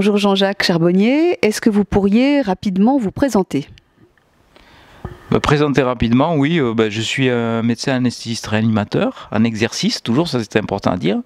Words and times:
Bonjour 0.00 0.16
Jean-Jacques 0.16 0.62
Charbonnier, 0.62 1.38
est-ce 1.42 1.60
que 1.60 1.68
vous 1.68 1.84
pourriez 1.84 2.40
rapidement 2.40 2.96
vous 2.96 3.10
présenter? 3.10 3.68
Me 5.30 5.40
présenter 5.40 5.82
rapidement, 5.82 6.36
oui, 6.36 6.58
euh, 6.58 6.72
ben, 6.72 6.90
je 6.90 7.02
suis 7.02 7.28
un 7.28 7.60
médecin 7.60 7.96
anesthésiste 7.96 8.46
réanimateur, 8.46 9.28
en 9.30 9.44
exercice, 9.44 10.02
toujours, 10.02 10.26
ça 10.26 10.40
c'est 10.40 10.56
important 10.56 10.92
à 10.92 10.96
dire, 10.96 11.18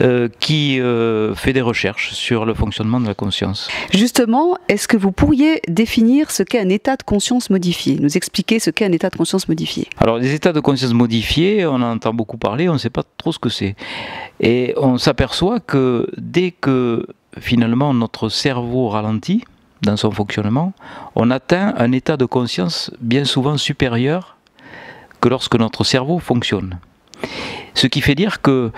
euh, 0.00 0.28
qui 0.40 0.80
euh, 0.80 1.36
fait 1.36 1.52
des 1.52 1.60
recherches 1.60 2.12
sur 2.12 2.44
le 2.44 2.54
fonctionnement 2.54 2.98
de 2.98 3.06
la 3.06 3.14
conscience. 3.14 3.68
Justement, 3.92 4.58
est-ce 4.68 4.88
que 4.88 4.96
vous 4.96 5.12
pourriez 5.12 5.60
définir 5.68 6.32
ce 6.32 6.42
qu'est 6.42 6.58
un 6.58 6.70
état 6.70 6.96
de 6.96 7.04
conscience 7.04 7.50
modifié? 7.50 7.98
Nous 8.00 8.16
expliquer 8.16 8.58
ce 8.58 8.70
qu'est 8.70 8.86
un 8.86 8.92
état 8.92 9.10
de 9.10 9.16
conscience 9.16 9.46
modifié 9.46 9.86
Alors, 9.98 10.18
les 10.18 10.34
états 10.34 10.52
de 10.52 10.58
conscience 10.58 10.92
modifiés, 10.92 11.64
on 11.66 11.74
en 11.74 11.82
entend 11.82 12.12
beaucoup 12.12 12.36
parler, 12.36 12.68
on 12.68 12.72
ne 12.72 12.78
sait 12.78 12.90
pas 12.90 13.04
trop 13.16 13.30
ce 13.30 13.38
que 13.38 13.48
c'est. 13.48 13.76
Et 14.40 14.74
on 14.76 14.98
s'aperçoit 14.98 15.60
que 15.60 16.08
dès 16.18 16.50
que 16.50 17.06
finalement 17.38 17.94
notre 17.94 18.28
cerveau 18.28 18.88
ralentit, 18.88 19.44
dans 19.82 19.96
son 19.96 20.10
fonctionnement, 20.10 20.72
on 21.14 21.30
atteint 21.30 21.74
un 21.76 21.92
état 21.92 22.16
de 22.16 22.24
conscience 22.24 22.90
bien 23.00 23.24
souvent 23.24 23.56
supérieur 23.56 24.36
que 25.20 25.28
lorsque 25.28 25.56
notre 25.56 25.84
cerveau 25.84 26.18
fonctionne. 26.18 26.78
Ce 27.74 27.86
qui 27.86 28.00
fait 28.00 28.14
dire 28.14 28.40
que 28.40 28.72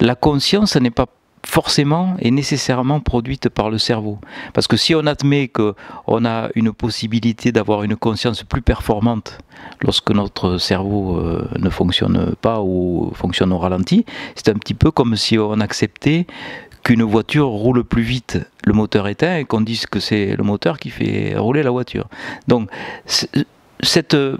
la 0.00 0.14
conscience 0.14 0.76
n'est 0.76 0.90
pas 0.90 1.06
forcément 1.46 2.16
et 2.20 2.30
nécessairement 2.30 3.00
produite 3.00 3.48
par 3.48 3.70
le 3.70 3.78
cerveau. 3.78 4.18
Parce 4.54 4.66
que 4.66 4.76
si 4.76 4.94
on 4.94 5.06
admet 5.06 5.48
qu'on 5.48 6.24
a 6.24 6.48
une 6.54 6.72
possibilité 6.72 7.52
d'avoir 7.52 7.82
une 7.82 7.96
conscience 7.96 8.42
plus 8.42 8.62
performante 8.62 9.38
lorsque 9.80 10.10
notre 10.10 10.58
cerveau 10.58 11.18
euh, 11.18 11.46
ne 11.58 11.68
fonctionne 11.68 12.34
pas 12.40 12.60
ou 12.62 13.10
fonctionne 13.14 13.52
au 13.52 13.58
ralenti, 13.58 14.06
c'est 14.34 14.48
un 14.48 14.54
petit 14.54 14.74
peu 14.74 14.90
comme 14.90 15.16
si 15.16 15.38
on 15.38 15.60
acceptait 15.60 16.26
qu'une 16.84 17.02
voiture 17.02 17.48
roule 17.48 17.82
plus 17.82 18.02
vite, 18.02 18.38
le 18.64 18.74
moteur 18.74 19.08
éteint, 19.08 19.38
et 19.38 19.44
qu'on 19.44 19.62
dise 19.62 19.86
que 19.86 19.98
c'est 19.98 20.36
le 20.36 20.44
moteur 20.44 20.78
qui 20.78 20.90
fait 20.90 21.34
rouler 21.36 21.62
la 21.62 21.70
voiture. 21.70 22.06
Donc, 22.46 22.70
cet 23.80 24.12
euh, 24.12 24.36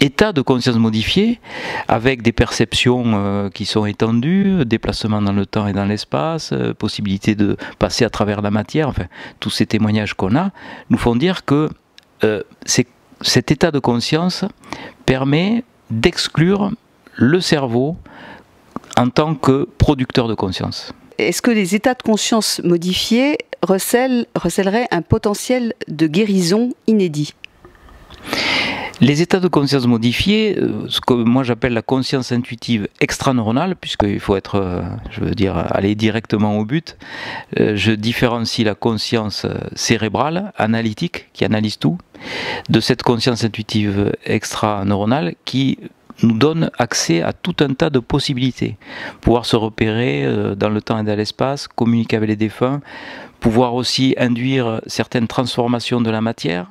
état 0.00 0.32
de 0.32 0.40
conscience 0.40 0.76
modifié, 0.76 1.40
avec 1.88 2.22
des 2.22 2.30
perceptions 2.30 3.02
euh, 3.06 3.50
qui 3.50 3.66
sont 3.66 3.86
étendues, 3.86 4.64
déplacement 4.64 5.20
dans 5.20 5.32
le 5.32 5.46
temps 5.46 5.66
et 5.66 5.72
dans 5.72 5.84
l'espace, 5.84 6.52
euh, 6.52 6.74
possibilité 6.74 7.34
de 7.34 7.56
passer 7.80 8.04
à 8.04 8.10
travers 8.10 8.40
la 8.40 8.52
matière, 8.52 8.88
enfin, 8.88 9.06
tous 9.40 9.50
ces 9.50 9.66
témoignages 9.66 10.14
qu'on 10.14 10.36
a, 10.36 10.52
nous 10.90 10.98
font 10.98 11.16
dire 11.16 11.44
que 11.44 11.68
cet 12.64 13.52
état 13.52 13.70
de 13.70 13.78
conscience 13.78 14.44
permet 15.06 15.62
d'exclure 15.90 16.72
le 17.14 17.40
cerveau 17.40 17.96
en 18.96 19.08
tant 19.08 19.36
que 19.36 19.68
producteur 19.78 20.26
de 20.26 20.34
conscience 20.34 20.92
est-ce 21.18 21.42
que 21.42 21.50
les 21.50 21.74
états 21.74 21.94
de 21.94 22.02
conscience 22.02 22.60
modifiés 22.64 23.38
recèleraient 23.62 24.88
un 24.90 25.02
potentiel 25.02 25.74
de 25.88 26.06
guérison 26.06 26.70
inédit? 26.86 27.34
Les 29.00 29.22
états 29.22 29.38
de 29.38 29.46
conscience 29.46 29.86
modifiés, 29.86 30.58
euh, 30.58 30.86
ce 30.88 31.00
que 31.00 31.14
moi 31.14 31.44
j'appelle 31.44 31.72
la 31.72 31.82
conscience 31.82 32.32
intuitive 32.32 32.88
extraneuronale, 33.00 33.76
puisqu'il 33.76 34.18
faut 34.18 34.34
être, 34.34 34.56
euh, 34.56 34.82
je 35.10 35.20
veux 35.20 35.36
dire, 35.36 35.56
aller 35.56 35.94
directement 35.94 36.58
au 36.58 36.64
but, 36.64 36.96
euh, 37.60 37.76
je 37.76 37.92
différencie 37.92 38.66
la 38.66 38.74
conscience 38.74 39.46
cérébrale, 39.76 40.52
analytique, 40.56 41.28
qui 41.32 41.44
analyse 41.44 41.78
tout, 41.78 41.98
de 42.70 42.80
cette 42.80 43.04
conscience 43.04 43.44
intuitive 43.44 44.16
extraneuronale 44.24 45.34
qui 45.44 45.78
nous 46.22 46.36
donne 46.36 46.70
accès 46.78 47.22
à 47.22 47.32
tout 47.32 47.56
un 47.60 47.74
tas 47.74 47.90
de 47.90 47.98
possibilités. 47.98 48.76
Pouvoir 49.20 49.46
se 49.46 49.56
repérer 49.56 50.24
euh, 50.24 50.54
dans 50.54 50.70
le 50.70 50.80
temps 50.80 50.98
et 50.98 51.04
dans 51.04 51.16
l'espace, 51.16 51.68
communiquer 51.68 52.16
avec 52.16 52.28
les 52.28 52.36
défunts, 52.36 52.80
pouvoir 53.40 53.74
aussi 53.74 54.14
induire 54.18 54.80
certaines 54.86 55.28
transformations 55.28 56.00
de 56.00 56.10
la 56.10 56.20
matière, 56.20 56.70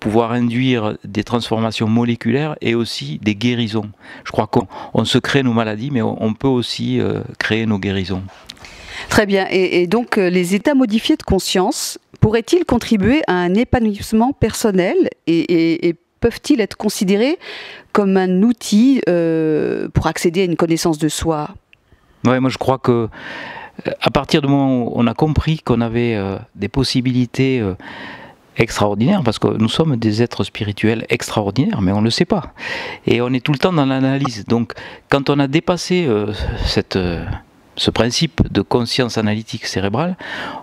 pouvoir 0.00 0.32
induire 0.32 0.96
des 1.04 1.24
transformations 1.24 1.88
moléculaires 1.88 2.56
et 2.60 2.74
aussi 2.74 3.18
des 3.22 3.34
guérisons. 3.34 3.90
Je 4.24 4.32
crois 4.32 4.46
qu'on 4.46 5.04
se 5.04 5.18
crée 5.18 5.42
nos 5.42 5.52
maladies, 5.52 5.90
mais 5.90 6.02
on 6.02 6.32
peut 6.32 6.48
aussi 6.48 7.00
euh, 7.00 7.20
créer 7.38 7.66
nos 7.66 7.78
guérisons. 7.78 8.22
Très 9.08 9.26
bien. 9.26 9.46
Et, 9.50 9.86
donc, 9.86 10.18
euh, 10.18 10.30
les 10.30 10.54
états 10.54 10.74
modifiés 10.74 11.16
de 11.16 11.22
conscience 11.22 11.98
pourraient-ils 12.20 12.64
contribuer 12.64 13.22
à 13.28 13.34
un 13.34 13.54
épanouissement 13.54 14.32
personnel 14.32 14.96
et, 15.26 15.88
et 15.88 15.94
peuvent-ils 16.26 16.60
être 16.60 16.76
considérés 16.76 17.38
comme 17.92 18.16
un 18.16 18.42
outil 18.42 19.00
euh, 19.08 19.88
pour 19.94 20.08
accéder 20.08 20.40
à 20.40 20.44
une 20.44 20.56
connaissance 20.56 20.98
de 20.98 21.08
soi? 21.08 21.50
Oui, 22.24 22.40
moi 22.40 22.50
je 22.50 22.58
crois 22.58 22.78
que 22.78 23.08
à 24.00 24.10
partir 24.10 24.42
du 24.42 24.48
moment 24.48 24.86
où 24.86 24.92
on 24.96 25.06
a 25.06 25.14
compris 25.14 25.60
qu'on 25.60 25.80
avait 25.80 26.16
euh, 26.16 26.36
des 26.56 26.66
possibilités 26.66 27.60
euh, 27.60 27.74
extraordinaires, 28.56 29.22
parce 29.22 29.38
que 29.38 29.46
nous 29.46 29.68
sommes 29.68 29.96
des 29.96 30.20
êtres 30.20 30.42
spirituels 30.42 31.06
extraordinaires, 31.10 31.80
mais 31.80 31.92
on 31.92 32.00
ne 32.00 32.06
le 32.06 32.10
sait 32.10 32.24
pas. 32.24 32.54
Et 33.06 33.20
on 33.20 33.32
est 33.32 33.44
tout 33.44 33.52
le 33.52 33.58
temps 33.58 33.72
dans 33.72 33.86
l'analyse. 33.86 34.46
Donc 34.46 34.72
quand 35.08 35.30
on 35.30 35.38
a 35.38 35.46
dépassé 35.46 36.08
cette 36.64 36.98
ce 37.76 37.90
principe 37.90 38.42
de 38.52 38.62
conscience 38.62 39.18
analytique 39.18 39.66
cérébrale, 39.66 40.16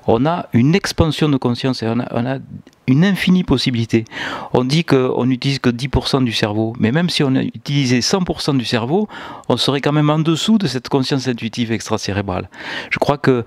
on 0.07 0.25
a 0.25 0.47
une 0.53 0.75
expansion 0.75 1.29
de 1.29 1.37
conscience 1.37 1.83
et 1.83 1.87
on 1.87 1.99
a, 1.99 2.37
une 2.85 3.05
infinie 3.05 3.45
possibilité. 3.45 4.03
On 4.51 4.65
dit 4.65 4.83
qu'on 4.83 5.25
n'utilise 5.25 5.59
que 5.59 5.69
10% 5.69 6.25
du 6.25 6.33
cerveau, 6.33 6.73
mais 6.79 6.91
même 6.91 7.09
si 7.09 7.23
on 7.23 7.33
utilisait 7.35 7.99
100% 7.99 8.57
du 8.57 8.65
cerveau, 8.65 9.07
on 9.47 9.55
serait 9.55 9.79
quand 9.79 9.93
même 9.93 10.09
en 10.09 10.19
dessous 10.19 10.57
de 10.57 10.67
cette 10.67 10.89
conscience 10.89 11.27
intuitive 11.29 11.71
extracérébrale. 11.71 12.49
Je 12.89 12.99
crois 12.99 13.17
qu'elle 13.17 13.45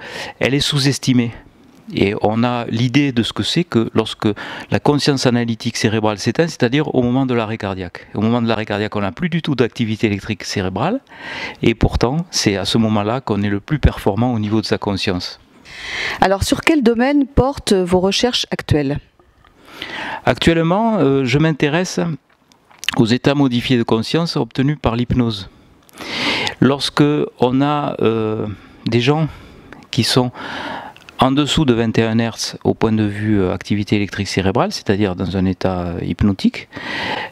est 0.54 0.60
sous-estimée. 0.60 1.32
Et 1.94 2.14
on 2.22 2.42
a 2.42 2.66
l'idée 2.66 3.12
de 3.12 3.22
ce 3.22 3.32
que 3.32 3.42
c'est 3.42 3.64
que 3.64 3.90
lorsque 3.94 4.28
la 4.70 4.80
conscience 4.80 5.26
analytique 5.26 5.76
cérébrale 5.76 6.18
s'éteint, 6.18 6.48
c'est-à-dire 6.48 6.94
au 6.94 7.02
moment 7.02 7.26
de 7.26 7.34
l'arrêt 7.34 7.58
cardiaque. 7.58 8.08
Au 8.14 8.20
moment 8.20 8.42
de 8.42 8.48
l'arrêt 8.48 8.66
cardiaque, 8.66 8.96
on 8.96 9.00
n'a 9.00 9.12
plus 9.12 9.28
du 9.28 9.42
tout 9.42 9.54
d'activité 9.54 10.08
électrique 10.08 10.44
cérébrale, 10.44 11.00
et 11.62 11.74
pourtant, 11.74 12.26
c'est 12.30 12.56
à 12.56 12.64
ce 12.64 12.78
moment-là 12.78 13.20
qu'on 13.20 13.42
est 13.42 13.48
le 13.48 13.60
plus 13.60 13.78
performant 13.78 14.32
au 14.32 14.38
niveau 14.38 14.60
de 14.60 14.66
sa 14.66 14.78
conscience. 14.78 15.38
Alors, 16.20 16.42
sur 16.42 16.60
quel 16.62 16.82
domaine 16.82 17.26
portent 17.26 17.72
vos 17.72 18.00
recherches 18.00 18.46
actuelles? 18.50 18.98
Actuellement, 20.24 20.98
euh, 20.98 21.24
je 21.24 21.38
m'intéresse 21.38 22.00
aux 22.96 23.06
états 23.06 23.34
modifiés 23.34 23.76
de 23.76 23.82
conscience 23.82 24.36
obtenus 24.36 24.78
par 24.80 24.96
l'hypnose. 24.96 25.50
Lorsque 26.60 27.04
on 27.38 27.60
a 27.60 27.96
euh, 28.00 28.46
des 28.86 29.00
gens 29.00 29.28
qui 29.90 30.04
sont 30.04 30.32
en 31.18 31.30
dessous 31.30 31.64
de 31.64 31.72
21 31.72 32.18
Hz 32.18 32.56
au 32.64 32.74
point 32.74 32.92
de 32.92 33.02
vue 33.02 33.40
euh, 33.40 33.52
activité 33.52 33.96
électrique 33.96 34.28
cérébrale, 34.28 34.72
c'est-à-dire 34.72 35.16
dans 35.16 35.36
un 35.36 35.44
état 35.44 35.80
euh, 35.80 35.98
hypnotique, 36.02 36.68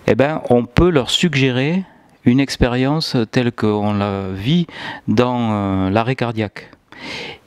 eh 0.07 0.15
ben, 0.15 0.43
on 0.51 0.65
peut 0.65 0.91
leur 0.91 1.11
suggérer 1.11 1.85
une 2.25 2.41
expérience 2.41 3.17
telle 3.31 3.53
qu'on 3.53 3.95
la 3.95 4.29
vit 4.33 4.67
dans 5.09 5.53
euh, 5.53 5.91
l'arrêt 5.91 6.17
cardiaque. 6.17 6.71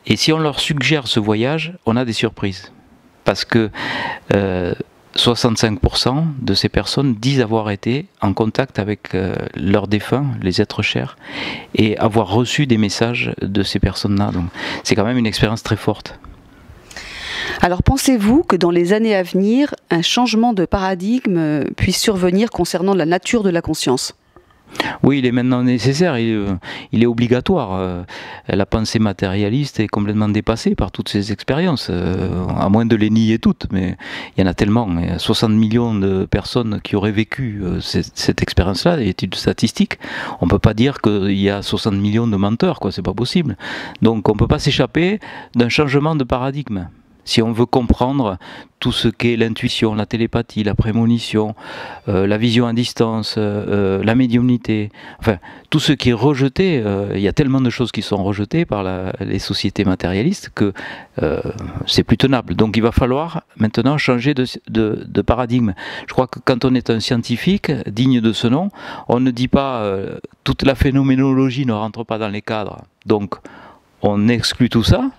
Et 0.06 0.16
si 0.16 0.32
on 0.32 0.40
leur 0.40 0.60
suggère 0.60 1.08
ce 1.08 1.20
voyage, 1.20 1.74
on 1.86 1.96
a 1.96 2.06
des 2.06 2.14
surprises. 2.14 2.72
Parce 3.24 3.44
que 3.44 3.70
65% 5.18 6.24
de 6.40 6.54
ces 6.54 6.70
personnes 6.70 7.16
disent 7.16 7.42
avoir 7.42 7.70
été 7.72 8.06
en 8.22 8.34
contact 8.34 8.80
avec 8.80 9.16
leurs 9.56 9.88
défunts, 9.88 10.28
les 10.42 10.62
êtres 10.62 10.82
chers, 10.82 11.18
et 11.76 11.98
avoir 11.98 12.30
reçu 12.30 12.68
des 12.68 12.78
messages 12.78 13.34
de 13.42 13.64
ces 13.64 13.80
personnes-là. 13.80 14.32
Donc 14.32 14.46
c'est 14.84 14.96
quand 14.96 15.04
même 15.04 15.18
une 15.18 15.26
expérience 15.26 15.64
très 15.64 15.76
forte. 15.76 16.20
Alors 17.62 17.82
pensez-vous 17.82 18.44
que 18.44 18.56
dans 18.56 18.72
les 18.72 18.94
années 18.94 19.16
à 19.16 19.24
venir, 19.24 19.74
un 19.90 20.02
changement 20.02 20.54
de 20.54 20.66
paradigme 20.66 21.64
puisse 21.76 22.00
survenir 22.00 22.52
concernant 22.52 22.94
la 22.94 23.06
nature 23.06 23.44
de 23.44 23.50
la 23.50 23.62
conscience? 23.62 24.14
Oui, 25.04 25.20
il 25.20 25.26
est 25.26 25.32
maintenant 25.32 25.64
nécessaire, 25.64 26.18
il, 26.18 26.34
euh, 26.34 26.56
est 26.94 27.06
obligatoire. 27.06 27.74
Euh, 27.74 28.04
la 28.48 28.66
pensée 28.66 29.00
matérialiste 29.00 29.80
est 29.80 29.88
complètement 29.88 30.30
dépassée 30.30 30.76
par 30.76 30.92
toutes 30.92 31.10
ces 31.10 31.32
expériences, 31.32 31.88
euh, 31.90 32.46
à 32.48 32.70
moins 32.70 32.86
de 32.86 32.96
les 32.96 33.10
nier 33.10 33.40
toutes, 33.40 33.68
mais 33.72 33.98
il 34.36 34.42
y 34.42 34.44
en 34.44 34.50
a 34.50 34.54
tellement. 34.54 34.88
Il 35.00 35.06
y 35.06 35.10
a 35.10 35.20
60 35.20 35.52
millions 35.52 35.96
de 35.96 36.26
personnes 36.26 36.80
qui 36.84 36.96
auraient 36.96 37.12
vécu 37.12 37.62
cette, 37.82 38.42
expérience-là, 38.42 38.98
des 38.98 39.08
études 39.08 39.36
statistiques. 39.36 40.00
On 40.42 40.46
ne 40.46 40.50
peut 40.50 40.60
pas 40.60 40.74
dire 40.74 41.02
qu'il 41.02 41.40
y 41.40 41.50
a 41.50 41.62
60 41.62 41.96
millions 41.96 42.28
de 42.28 42.38
menteurs, 42.38 42.80
quoi, 42.80 42.92
c'est 42.92 43.02
pas 43.02 43.14
possible. 43.14 43.58
Donc 44.02 44.30
on 44.30 44.34
ne 44.34 44.38
peut 44.38 44.48
pas 44.48 44.60
s'échapper 44.60 45.20
d'un 45.56 45.70
changement 45.70 46.16
de 46.16 46.24
paradigme 46.24 46.88
si 47.28 47.42
on 47.42 47.52
veut 47.52 47.66
comprendre 47.66 48.38
tout 48.80 48.92
ce 48.92 49.10
qu'est 49.10 49.36
l'intuition, 49.36 49.96
la 49.96 50.06
télépathie, 50.06 50.64
la 50.64 50.76
prémonition, 50.76 51.56
euh, 52.08 52.26
la 52.26 52.38
vision 52.38 52.68
à 52.68 52.74
distance, 52.74 53.36
euh, 53.38 54.00
euh, 54.00 54.04
la 54.04 54.16
médiumnité, 54.16 54.92
enfin 55.20 55.38
tout 55.70 55.80
ce 55.80 55.92
qui 55.92 56.12
est 56.12 56.14
rejeté, 56.14 56.82
il 57.14 57.20
y 57.20 57.28
a 57.28 57.34
tellement 57.34 57.60
de 57.60 57.70
choses 57.70 57.92
qui 57.92 58.02
sont 58.02 58.24
rejetées 58.24 58.66
par 58.66 58.86
les 59.20 59.40
sociétés 59.40 59.84
matérialistes 59.84 60.50
que 60.56 60.72
c'est 61.86 62.04
plus 62.04 62.18
tenable. 62.18 62.56
Donc 62.56 62.78
il 62.78 62.84
va 62.84 62.94
falloir 62.94 63.44
maintenant 63.58 63.98
changer 63.98 64.34
de, 64.34 64.46
de, 64.70 65.22
paradigme. 65.22 65.74
Je 66.08 66.14
crois 66.14 66.28
que 66.28 66.40
quand 66.40 66.64
on 66.64 66.74
est 66.74 66.90
un 66.90 67.02
scientifique 67.02 67.70
digne 67.90 68.22
de 68.22 68.32
ce 68.32 68.48
nom, 68.48 68.70
on 69.10 69.20
ne 69.20 69.32
dit 69.32 69.50
pas 69.50 69.84
toute 70.46 70.64
la 70.64 70.76
phénoménologie 70.76 71.66
ne 71.66 71.74
rentre 71.74 72.06
pas 72.06 72.18
dans 72.18 72.30
les 72.30 72.42
cadres. 72.42 72.86
Donc 73.06 73.36
on 74.02 74.30
exclut 74.30 74.70
tout 74.70 74.84
ça, 74.84 75.12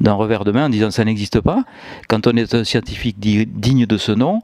d'un 0.00 0.14
revers 0.14 0.44
de 0.44 0.52
main 0.52 0.66
en 0.66 0.68
disant 0.68 0.90
ça 0.90 1.04
n'existe 1.04 1.40
pas. 1.40 1.64
Quand 2.08 2.26
on 2.26 2.36
est 2.36 2.54
un 2.54 2.64
scientifique 2.64 3.18
digne 3.18 3.86
de 3.86 3.96
ce 3.96 4.12
nom, 4.12 4.40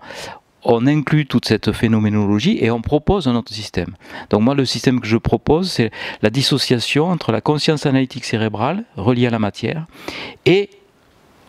on 0.65 0.87
inclut 0.87 1.27
toute 1.27 1.47
cette 1.47 1.73
phénoménologie 1.73 2.59
et 2.61 2.71
on 2.71 2.81
propose 2.81 3.29
un 3.29 3.37
autre 3.37 3.53
système. 3.53 3.95
Donc 4.31 4.43
moi, 4.43 4.55
le 4.55 4.65
système 4.65 5.01
que 5.01 5.07
je 5.07 5.19
propose, 5.19 5.71
c'est 5.71 5.91
la 6.23 6.31
dissociation 6.31 7.07
entre 7.11 7.33
la 7.33 7.41
conscience 7.41 7.87
analytique 7.87 8.25
cérébrale 8.25 8.85
reliée 8.97 9.27
à 9.27 9.31
la 9.31 9.39
matière 9.39 9.87
et 10.47 10.71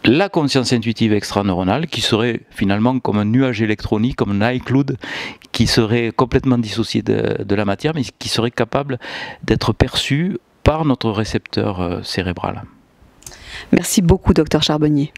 la 0.04 0.30
conscience 0.30 0.72
intuitive 0.72 1.13
extraneuronale 1.13 1.88
qui 1.88 2.01
serait 2.01 2.42
finalement 2.51 3.00
comme 3.00 3.18
un 3.18 3.25
nuage 3.25 3.62
électronique, 3.62 4.18
comme 4.18 4.40
un 4.40 4.51
iCloud 4.51 4.98
qui 5.51 5.66
serait 5.66 6.12
complètement 6.16 6.60
dissocié 6.60 7.01
de, 7.01 7.56
la 7.56 7.66
matière 7.66 7.94
mais 7.96 8.04
qui 8.19 8.30
serait 8.30 8.51
capable 8.51 9.00
d'être 9.44 9.74
perçu 9.74 10.38
par 10.63 10.86
notre 10.86 11.10
récepteur 11.10 11.80
euh, 11.80 12.01
cérébral. 12.04 12.63
Merci 13.72 14.02
beaucoup, 14.02 14.34
docteur 14.34 14.64
Charbonnier. 14.64 15.14